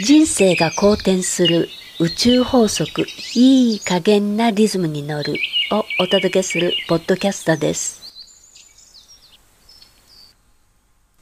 [0.00, 1.68] 人生が好転する
[2.00, 3.04] 宇宙法則
[3.34, 5.34] いい加減なリズムに乗る
[5.70, 8.00] をお届けするポッドキャストです。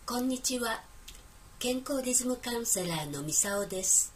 [0.06, 0.82] こんにちは。
[1.58, 4.14] 健康リズムカウンセラーのみさおです。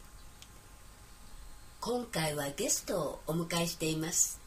[1.80, 4.41] 今回はゲストをお迎えしています。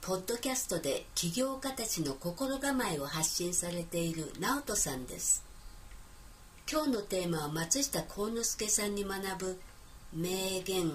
[0.00, 5.47] ポッドキャストで起業家たちの心構えを発信されている直人さんです。
[6.78, 9.60] 今日のテーマは松下幸之助さんに学ぶ
[10.14, 10.92] 名言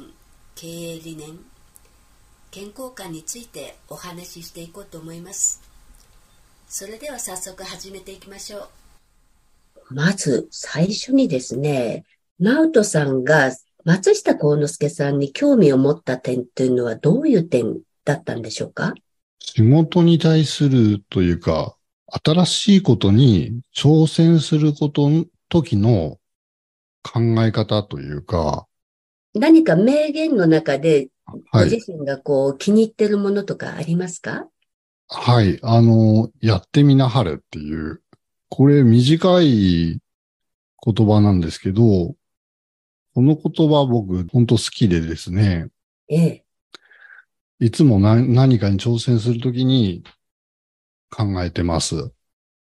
[0.56, 1.38] 経営理念
[2.52, 5.62] 健康観についてお話ししていこうと思います。
[6.70, 8.70] それでは早速始めていきましょ
[9.90, 9.94] う。
[9.94, 12.06] まず最初にですね
[12.40, 13.52] 直人さんが
[13.84, 18.94] 松下幸之助さんに興味を持った点というのはどういう点だったんでしょうか？
[19.38, 21.76] 仕事に対するというか、
[22.24, 25.10] 新しいことに挑戦すること
[25.54, 26.18] 時の
[27.04, 28.66] 考え方というか。
[29.36, 31.10] 何か名言の中で、
[31.52, 34.48] ご自身がこう気に入ってるものとかありますか？
[35.10, 35.60] はい。
[35.62, 38.02] あの、やってみなはれっていう、
[38.50, 40.00] これ短い
[40.84, 42.16] 言葉なんですけど、
[43.14, 45.68] この言葉僕本当好きでですね。
[46.10, 46.46] ええ。
[47.60, 50.04] いつも何かに挑戦するときに
[51.12, 52.12] 考えてます。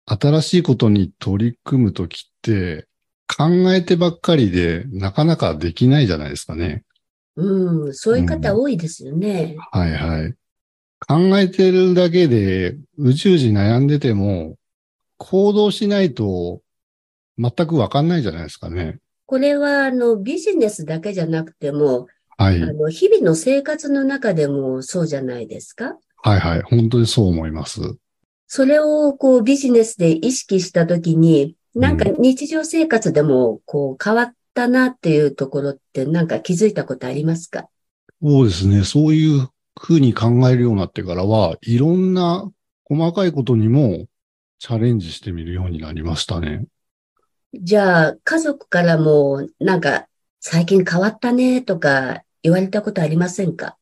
[0.06, 2.86] 新しいことに取り組むときって、
[3.34, 6.84] 考えてばっかりでなかなかできないじゃないですかね。
[7.36, 10.34] うん、そういう方多いですよね、うん、はいはい。
[11.08, 14.56] 考えてるだけで、宇宙人悩んでても、
[15.16, 16.60] 行動しないと
[17.38, 18.98] 全くわかんないじゃないですかね。
[19.26, 22.62] これは、あの、ビジネスだけじゃなくても、はい。
[22.62, 25.96] あの、日々の生活の中でもそうじゃないですか？
[26.22, 26.62] はいはい。
[26.62, 27.80] 本当にそう思います。
[28.54, 37.70] それをこうビジネスで意識したときに、なんか日常生活でもこう変わったなっていうところってなんか気づいたことありますか？
[38.22, 38.84] そうですね。
[38.84, 39.48] そういう
[39.80, 42.46] ふうに考えるようになってからは、いろんな
[42.84, 44.04] 細かいことにも
[44.58, 46.66] チャレンジしてみるようになりましたね。
[47.54, 50.08] じゃあ、家族からもなんか
[50.40, 53.78] 最近変わったねとか言われたことありませんか？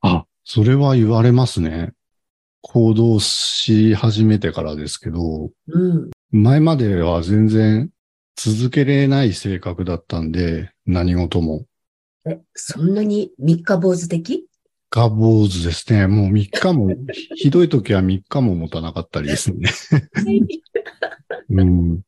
[0.00, 1.92] あ、それは言われますね。
[2.62, 7.90] 行動し始めてからですけど、うん、前までは全然
[8.36, 11.66] 続けれない性格だったんで、何事も。
[12.26, 14.46] え、そんなに三日坊主的？
[14.90, 16.06] 三日坊主ですね。
[16.06, 16.94] もう三日も、
[17.36, 19.70] ひどい時は三日も持たなかったりですね。
[21.50, 22.00] うん、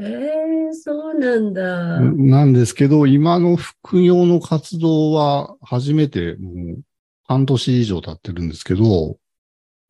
[0.00, 2.00] ええー、そうなんだ。
[2.00, 6.80] なんですけど、今の副業の活動は初めてもう
[7.28, 9.18] 半年以上経ってるんですけど。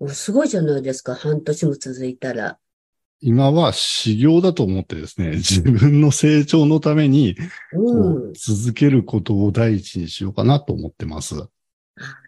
[0.08, 2.58] すごいじゃないですか、半年も続いたら。
[3.20, 7.36] 今は修行だと思ってですね、 自分の成長のために、
[7.72, 11.36] うん、続けることを第一にしようかなと思ってます。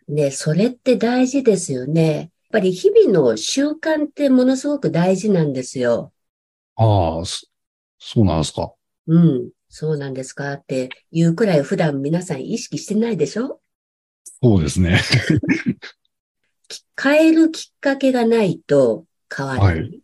[0.09, 2.15] ね、それって大事ですよね。
[2.15, 6.13] やっぱり日々の習慣ってものすごく大事なんですよ。
[6.77, 7.25] ああ、
[7.99, 8.73] そうなんですか。
[9.09, 13.61] うん、そうなんですかっていうくらい普段皆さん意識してないでしょ？
[14.43, 15.01] そうですね。
[17.01, 19.81] 変えるきっかけがないと変わらない。
[19.81, 20.03] はい、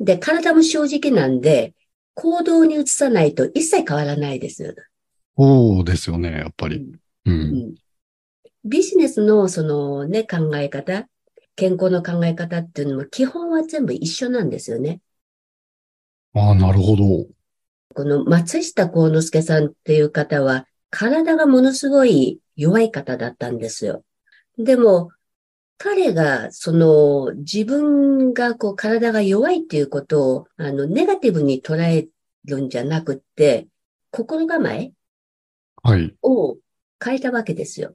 [0.00, 1.74] で、体も正直なんで、
[2.14, 4.74] 行動に移さないと一切変わらないです。
[5.36, 6.76] そうですよね、やっぱり。
[7.26, 7.74] うん、うん、
[8.64, 11.06] ビジネスのそのね、考え方、
[11.56, 15.00] 健康の考え方っていうのも基本は全部一緒なんですよね。
[16.34, 17.26] ああ、なるほど。
[17.94, 24.04] この松下幸之助さんっていう方は、体がものすごい弱い方だったんですよ。
[24.58, 25.10] でも、
[25.78, 32.08] 彼が、その、自分がこう、体が弱いっていうことを、あの、ネガティブに捉え
[32.44, 33.68] るんじゃなくって、
[34.10, 34.92] 心構え
[35.82, 36.14] はい。
[36.22, 36.56] を
[37.04, 37.94] 変えたわけですよ。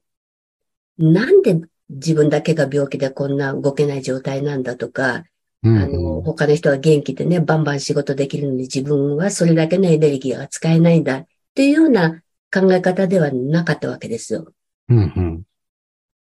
[0.98, 5.24] なんで自分だけが病気でこんな動けない状態なんだとか、
[5.64, 12.22] あの、他の人は元気でね、バンバン仕事できるのに自分はそれだけのエネルギーが使えないんだっていうような
[12.54, 14.52] 考え方ではなかったわけですよ。
[14.90, 15.44] うんうん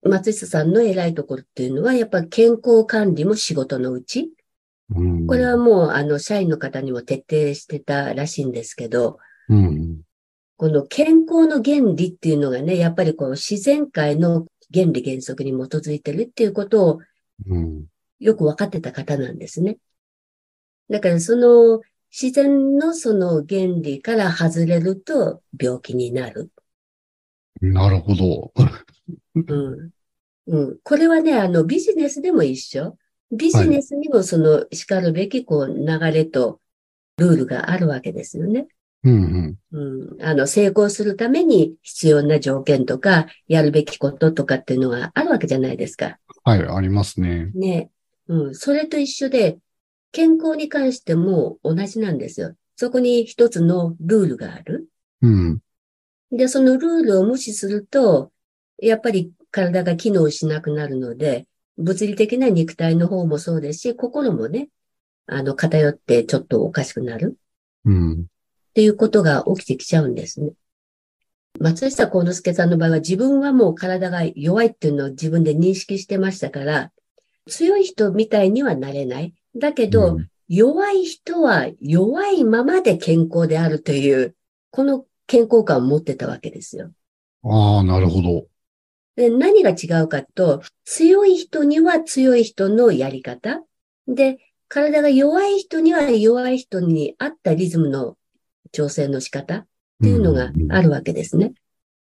[0.04, 4.32] 松下さんの偉いところっていうのは、やっぱり健康管理も仕事のうち。
[4.90, 9.18] うん、これはもう、あの、社員の方にも徹底してたらしいんですけど、
[9.50, 10.02] うん、
[10.56, 17.00] この健康の原理っていうのがね、やっぱりこの自然界の原理原則に基づいてるっていうことを、
[18.20, 19.78] よく分かってた方なんですね。
[20.90, 21.82] だからその
[22.20, 26.52] 自然のその原理から外れると病気になる。
[27.62, 28.52] なるほど。
[29.36, 29.92] うん。
[30.48, 30.78] うん。
[30.84, 32.98] これはね、あの、ビジネスでも一緒。
[33.32, 36.60] ビジネスにもその、叱るべき、こう、流れと、
[37.18, 38.68] ルールがあるわけですよね。
[39.04, 46.18] うんうん、あの、成功するために必要な条件とか、やるべきこととかっていうのがあるわけじゃないですか。
[46.44, 47.52] はい、ありますね。
[47.54, 47.92] ね。
[48.28, 49.60] うん、それと一緒で、
[50.18, 52.56] 健康に関しても同じなんですよ。
[52.76, 54.88] そこに一つのルールがある。
[55.22, 55.60] うん。
[56.32, 58.32] で、そのルールを無視すると、
[58.80, 61.46] やっぱり体が機能しなくなるので、
[61.78, 64.70] 物理的な肉体の方もそうですし、心もね、
[65.28, 67.38] あの、偏ってちょっとおかしくなる
[67.86, 68.22] うん。
[68.22, 68.26] っ
[68.74, 70.54] ていうことが起きてきちゃうんですね。
[71.60, 76.92] 松下幸之助さんの場合は自分はもう体が弱いっていうのを自分で認識してましたから、
[77.46, 79.36] 強い人みたいにはなれない。
[79.60, 84.36] だけど、うん弱い人は弱いままで健康であるという、
[84.72, 86.92] この健康感を持ってたわけですよ。
[87.44, 88.48] ああ、なるほど。
[89.18, 93.62] で、何が違うかと、強い人には強い人のやり方。
[94.08, 94.38] で、
[94.70, 98.16] 体が弱い人には弱い人に合ったリズムの
[98.72, 99.68] 調整の仕方っ
[100.02, 101.54] ていうのがあるわけですね。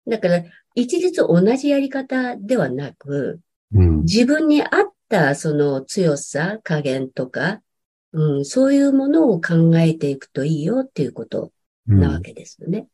[0.06, 0.44] だから、
[0.74, 3.40] 一律同じやり方ではなく、
[3.74, 4.00] うん。
[4.02, 4.68] 自分に合っ
[5.10, 7.60] たその強さ、加減とか、
[8.12, 11.52] うん、そういうものを考えていくといいよっていうこと
[11.88, 12.86] うんなわけですよね。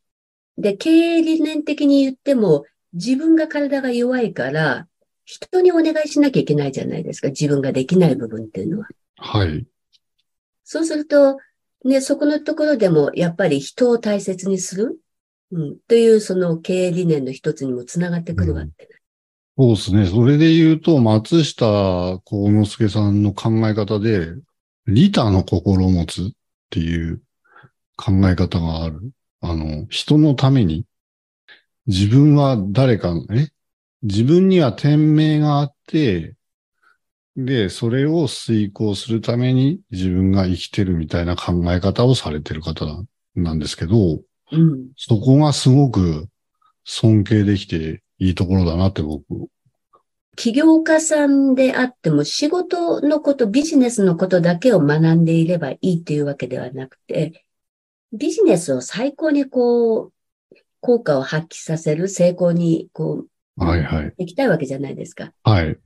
[0.59, 4.89] で、経営理念的に言っても、自分が体が弱いから、
[5.25, 7.29] 人にお願いしなきゃいけないじゃないですか。
[7.29, 8.89] 自分ができない部分っていうのは。
[9.17, 9.67] はい。
[10.65, 11.39] そうすると、
[11.85, 14.99] ね、そこのところでも、やっぱり人を大切にする、
[15.53, 18.89] うん、というその経営理念の一つにもつながってくるわけ。
[19.59, 20.07] そうですね。
[20.07, 24.35] それで言うと、松下幸之助さんの考え方で、
[24.87, 26.31] 利他の心を持つっ
[26.71, 27.23] ていう
[27.97, 29.01] 考え方がある。
[29.41, 30.85] あの、人のために、
[31.87, 33.49] 自分は誰かの、え？
[34.03, 36.35] 自分には天命があって、
[37.37, 43.05] で、それを遂行するために自分が生きてるみたいな考え方をされてる方な
[43.35, 44.21] なんですけど、
[44.53, 44.89] うん。
[44.97, 46.29] そこがすごく
[46.85, 49.25] 尊敬できていいところだなって僕
[50.37, 57.47] 起業家さんであっても仕事のこと、ビジネスのことだけを学んでいればいいっていうわけではなくて、
[58.13, 60.13] ビジネスを最高にこう、
[60.81, 63.25] 効果を発揮させる、成功にこ
[63.57, 64.13] う、はいはい。
[64.19, 65.33] できたいわけじゃないですか。
[65.43, 65.79] はい。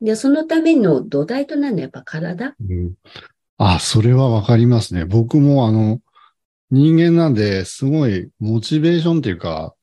[0.00, 2.54] で、そのための土台となるのはやっぱ体？
[2.58, 2.94] うん、
[3.58, 5.04] あ、それはわかりますね。
[5.04, 6.00] 僕もあの、
[6.70, 9.74] 人間なんで、すごいモチベーションっていうか、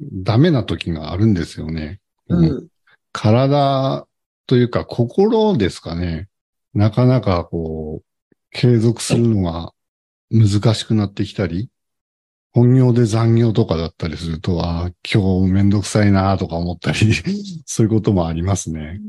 [0.00, 2.00] ダメな時があるんですよね。
[2.28, 2.68] ううんん。
[3.12, 4.06] 体
[4.46, 6.28] というか心ですかね。
[6.74, 8.04] なかなかこう、
[8.50, 9.72] 継続するのが
[10.30, 11.70] 難しくなってきたり、
[12.52, 16.98] 本業で残業とかだったりすると、あー今日めんどくさいなとか思ったり、
[17.66, 19.00] そういうこともありますね。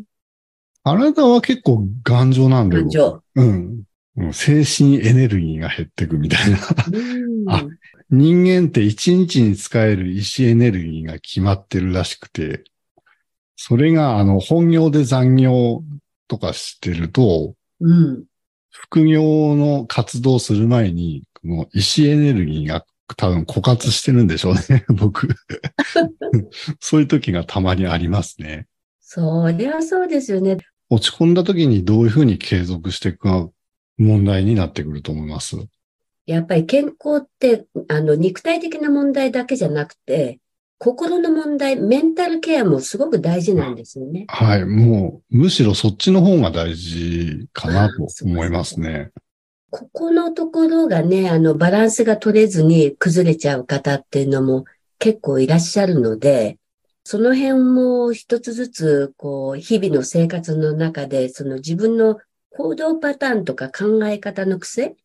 [0.84, 3.24] 体は結構頑丈なんで、感情。
[3.36, 3.84] うん。
[4.18, 6.58] うん精神エネルギーが減ってくみたいな。
[6.92, 7.50] うん。
[7.50, 7.66] あ
[8.10, 12.66] 人間って一日に使える意志エネルギーが決まってるらしくて、
[13.56, 15.82] それがあの本業で残業
[16.28, 18.26] とかしてると、うん。
[18.70, 22.86] 副業の活動する前に、この意志エネルギーが
[23.16, 25.30] 多分枯渇してるんでしょうね、 僕。
[26.80, 28.68] そういう時がたまにありますね。
[29.00, 30.58] そりゃそうですよね。
[30.90, 33.50] 落ち込んだ時にどういうふうに継続していくか
[34.02, 35.58] 問題になってくると思います。
[36.26, 40.40] やっぱり健康って、あの、肉体的な問題だけじゃなくて、
[40.78, 44.26] 心の問題、メンタルケアもすごく大事なんですよね。
[44.28, 44.66] はい。
[44.66, 49.12] もう、むしろそっちの方が大事かなと思いますね。
[49.70, 54.66] ここのところがね、あの、バランスが取れずに崩れちゃう方っていうのも
[54.98, 56.58] 結構いらっしゃるので、
[57.04, 62.18] その辺も一つずつ、こう、日々の生活の中で、その自分の
[62.58, 64.96] 行動パターンとか考え方の癖っ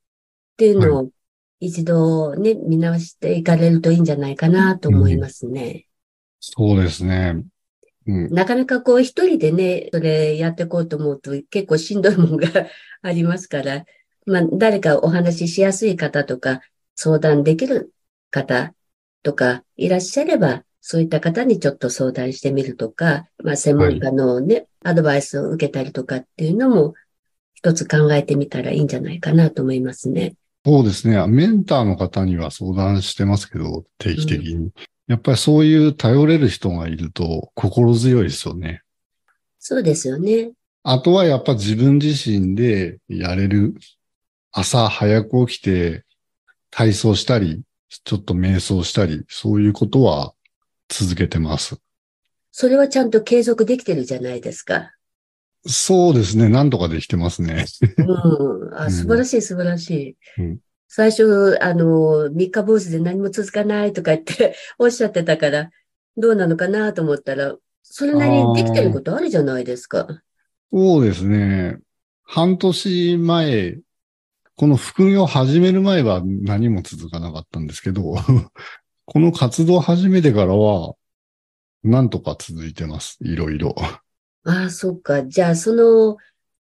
[0.57, 1.11] ていうのを
[1.61, 5.87] 一度ね、見直していかれるといいんじゃないかなと思いますね。
[6.41, 7.43] そうですね。
[8.07, 8.35] うん。
[8.35, 12.49] なかなかこう一人でね、それやっていこうと思うと結構しんどいもんが
[13.03, 13.85] ありますから、
[14.27, 16.61] まあ誰かお話ししやすい方とか、
[16.95, 17.93] 相談できる
[18.31, 18.75] 方
[19.23, 26.95] とかいらっしゃれば、そういった方にちょっと相談してみるとか、まあ専門家のね、アドバイスを受けたりとかっていうのも
[27.67, 30.37] 一つ考えてみたらいいんじゃないかなと思いますね。
[30.65, 31.27] そうですね。
[31.27, 34.71] メンターの方には相談してますけど、定期的に。
[35.09, 38.83] やっぱりそういう頼れる人がいると心強いですよね。
[39.59, 40.53] そうですよね。
[40.85, 43.75] あとはやっぱ自分自身でやれる。
[44.53, 46.05] 朝早く起きて
[46.71, 47.63] 体操したり、
[48.05, 50.35] ちょっと瞑想したり、そういうことは
[50.89, 51.81] 続けてます。
[52.53, 54.93] それはちゃんと継続できてるじゃないですか。
[55.67, 56.49] そうですね。
[56.49, 57.67] 何とかできてますね。
[57.99, 58.75] うん。
[58.75, 60.43] あ、素晴らしい、素晴らしい。
[60.43, 60.59] うん
[60.89, 65.71] 最初、あの、三日坊主で何も続かないとか言って おっしゃってたから、
[66.17, 70.23] どうなのかなと思ったら、それなりにできてることあるじゃないですか。
[70.73, 71.79] そうですね。
[72.23, 73.79] 半年前、
[74.57, 78.15] この副業を始める前は何も続かなかったんですけど、
[79.05, 80.95] この活動を始めてからは、
[81.83, 83.19] なんとか続いてます。
[83.21, 83.75] いろいろ。
[84.47, 85.25] ああ、そっか。
[85.25, 86.17] じゃあ、その、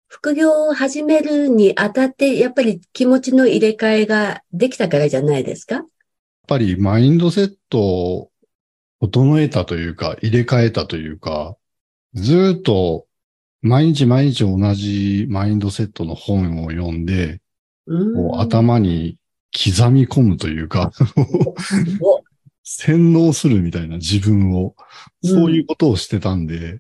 [0.08, 5.76] 副業を始めるにあたって、やっぱり気持ちの入れ替えができたからじゃないですか？
[5.76, 5.86] やっ
[6.48, 8.32] ぱりマインドセットを
[9.02, 11.58] 整えたというか、入れ替えたというか、
[12.14, 13.08] ずーっと
[13.62, 17.42] 毎日毎日同じマインドセットの本を読んで、
[17.88, 18.40] うん。
[18.40, 19.18] 頭に
[19.54, 20.92] 刻み込むというか、
[22.02, 22.24] お
[22.64, 24.76] 洗脳するみたいな自分を、
[25.24, 26.80] そういうことをしてたんで、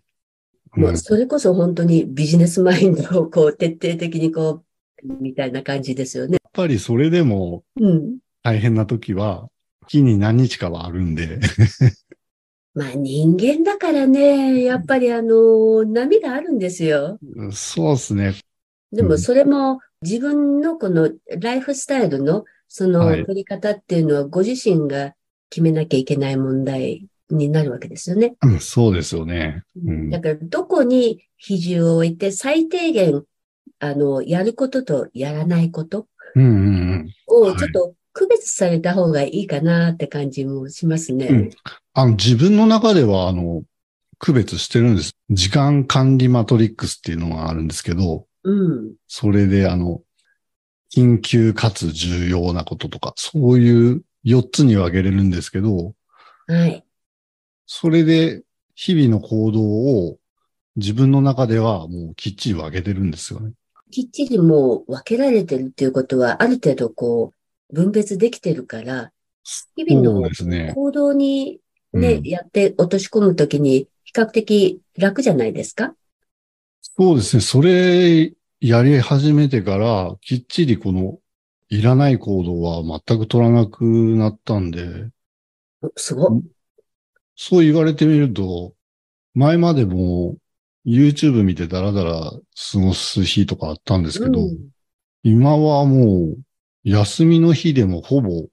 [0.75, 4.63] もううんそれこそ本当にビジネスマインドをこう徹底的にこ
[5.03, 6.33] う、みたいな感じですよね。
[6.41, 8.17] やっぱりそれでもうん。
[8.43, 9.49] 大変な時は、
[9.87, 11.39] 月に何日かはあるんで、
[12.75, 17.17] まあ人間だからね、やっぱりあの、波があるんですよ。
[17.51, 18.35] そうですね。
[18.91, 25.13] でもそれも自分のこのライフスタイルのそのはい取り方っていうのはご自身が
[25.49, 28.35] 決めなきゃいけない問題になるわけですよね。
[28.41, 29.63] うんそうですよね。
[29.83, 33.23] うんだからどこに比重を置いて最低限、
[33.79, 36.99] あの、やることとやらないことうんうんうん。
[36.99, 41.27] はいをちょっと区別された方がいいかなって感じもしますね。
[41.27, 41.49] うん
[41.93, 43.63] あの、自分の中では、あの、
[44.19, 45.15] 区別してるんです。
[45.29, 48.93] 時間管理マトリックスっていうのがあるんですけど、うん。
[49.07, 50.01] それで、あの、
[50.93, 55.93] 緊急かつ重要なこととか、そういう4つに分けれるんですけど、
[56.47, 56.84] はい。
[57.65, 58.43] それで
[58.75, 60.17] 日々の行動を
[60.75, 63.53] 自分の中ではもうきっちり分けてるんですよね。
[63.91, 67.31] きっちりもう分けられてるっていうことは、ある程度こ
[67.69, 69.11] う、分別できてるから、
[69.75, 70.29] 日々の。
[70.73, 71.59] 行動に
[71.93, 75.93] ね、うんやって落とし込むときに比較的楽じゃないですか？
[76.81, 77.41] そうですね。
[77.41, 81.19] それやり始めてから、きっちりこの
[81.69, 85.09] いらない行動は全く取らなくなったんで、
[85.81, 86.43] おすごい。
[87.35, 88.73] そう言われてみると、
[89.33, 90.37] 前までも
[90.85, 92.31] YouTube 見てダラダラ
[92.71, 94.57] 過ごす日とかあったんですけど、うん
[95.27, 96.37] 今はもう
[96.83, 98.45] 休みの日でもほぼ、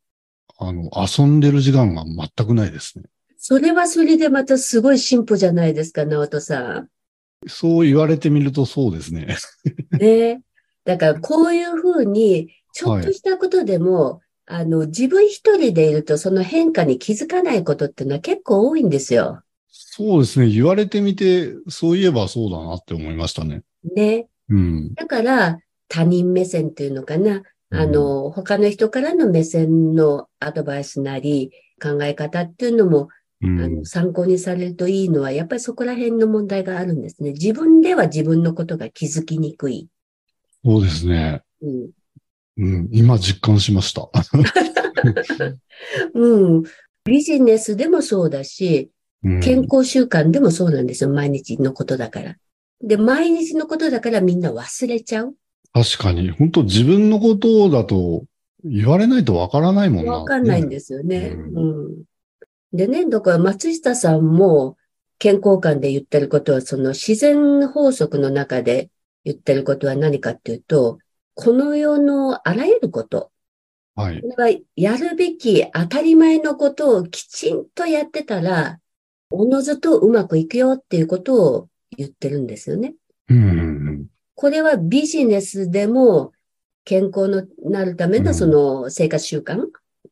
[0.58, 3.04] あの、遊んでる時間が全くないですね。
[3.36, 6.86] それはそれでまたすごい進歩じゃないですか、直人さ
[7.46, 9.36] そう言われてみるとそうですね。
[9.94, 9.98] ん。
[9.98, 10.40] ね。
[10.86, 19.42] だからこういうふうに、ちょっとしたことでも、あの、自分一人でいるとその変化に気づかないことっていうのは結構多いんですよ。
[19.68, 20.48] そうですね。
[20.48, 23.62] 言われてみて、そういえばそうだなって思いましたね。
[23.94, 24.26] ね。
[24.48, 24.94] うん。
[24.94, 25.58] だから、
[25.88, 27.42] 他人目線っていうのかな。
[27.70, 33.08] あの、他の人からの目線のアドバイスなり、考え方っていうのも、
[33.40, 37.32] うん、あの参考にされるといいのは、やっぱりそこら辺の問題があるんですね。
[37.32, 39.88] 自分では自分のことが気づきにくい。
[40.64, 41.42] そうですね。
[41.60, 41.90] うん。
[42.58, 42.88] うん。
[42.92, 44.08] 今実感しました。
[46.14, 46.62] うん。
[47.04, 48.90] ビジネスでもそうだし、
[49.24, 51.10] うん健康習慣でもそうなんですよ。
[51.10, 52.36] 毎日のことだから。
[52.82, 55.34] で、毎日のことだからみんな忘れちゃう。
[55.72, 56.30] 確かに。
[56.30, 58.24] 本当自分のことだと
[58.64, 60.12] 言われないとわからないもんな。
[60.12, 61.36] わかんないんですよね。
[61.54, 62.04] ううん。
[62.72, 64.76] でね、だから松下さんも
[65.18, 68.90] 健康観で言ってることは、その自然法則の中で
[69.24, 70.98] 言ってることは何かっていうと、
[71.34, 73.30] この世のあらゆること、
[73.94, 74.20] はい。
[74.20, 78.78] これはやるべき当たり前のことをきちんとやってたら、
[79.30, 82.94] おのずとうまくいくよっていうことを言ってるんですよね。
[83.28, 84.06] うんうんうん。
[84.34, 86.32] これはビジネスでも
[86.84, 89.66] 健康のなるためのその生活習慣、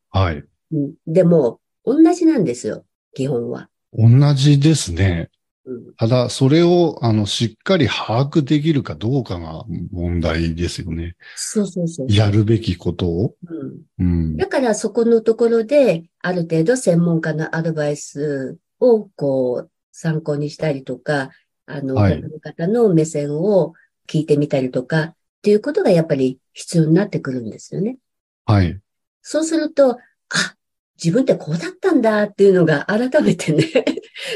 [0.09, 0.43] はい。
[0.71, 3.69] うんでも同じなんですよ、基本は。
[3.93, 5.29] 同じですね。
[5.71, 11.15] うんただ、それを、あの、しっかり把握できるかどうかが問題ですよね。
[11.35, 12.07] そうそうそう。
[12.09, 13.35] やるべきことを。
[13.47, 14.37] うんうん。
[14.37, 21.29] だからそこのところで、ある程度専門家のアドバイスをこう参考にしたりとか、
[21.65, 23.73] あの、はい方の目線を
[24.07, 27.97] 聞いてみたりとか、っていうことがやっぱり必要になってくるんですよね。
[28.45, 28.79] はい。
[29.21, 30.55] そうすると、あ、
[31.03, 33.63] 自分ってこうだったんだっていうのが改めてね、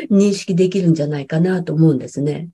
[0.10, 2.50] 認識できるんじゃないかなと思うんですね。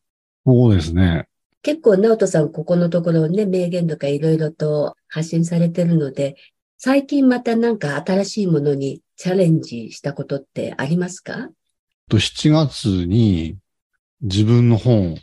[0.45, 1.27] そうですね。
[1.63, 6.35] 結構、直人さん、ここのところね、名言とかいろいろと発信されてるので、
[6.77, 11.49] 最近またなんか新しいものにチャレンジしたことってありますか？
[12.09, 13.57] と7月に
[14.21, 15.17] 自分の本を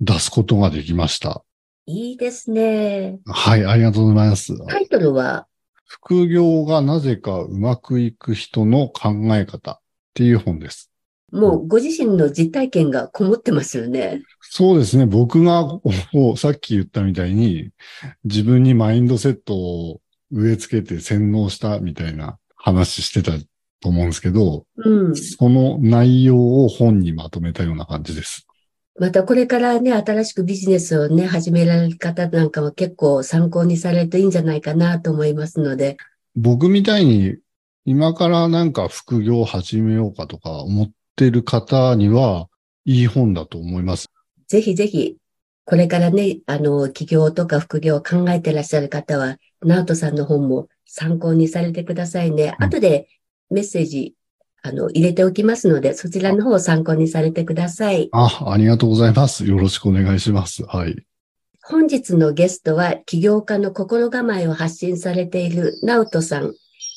[0.00, 1.42] 出すことができました。
[1.86, 3.20] いいですね。
[3.24, 4.54] はい、ありがとうございます。
[4.66, 5.46] タイトルは、
[5.86, 9.78] 副業がなぜかうまくいく人の考え方っ
[10.12, 10.87] ていう本です。
[11.32, 14.22] もうご自身の実体験がこもってますよね。
[14.40, 15.06] そうですね。
[15.06, 15.78] 僕が、
[16.14, 17.70] おさっき言ったみたいに、
[18.24, 23.32] 自分にマインドセットを植え付けて洗脳したみたいな話してた
[23.80, 25.16] と思うんですけど、うん。
[25.16, 28.46] その内容を本にまとめたような感じです。
[28.98, 35.98] またこれからね、新しくビジネスをね、始められる方なんかも結構参考にされるといいんじゃないかなと思いますので、
[36.34, 37.36] 僕みたいに
[37.84, 40.84] 今からなんか副業を始めようかとか思
[41.18, 42.48] ってる方には
[42.84, 44.08] いい本だと思います。
[44.46, 45.16] ぜひぜひ、
[45.64, 52.54] これからね、あの、起業とか副業を考えてらっしゃる方は、ナオトさんの本も参考にされてくださいね。
[52.58, 53.08] うん後で
[53.50, 54.14] メッセージ、
[54.62, 58.08] あの、入れておきますので、そちらの方を参考にされてください。
[58.12, 59.44] あ、ありがとうございます。
[59.46, 60.64] よろしくお願いします。
[60.64, 60.94] はい。
[61.62, 66.54] 本日のゲストは起業家の心構えを発信されているナオトさん。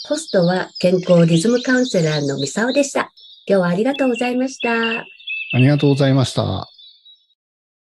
[0.07, 3.11] ホストは健康リズムカウンセラーのミサオでした。
[3.47, 5.01] 今日はありがとうございました。
[5.53, 6.67] ありがとうございました。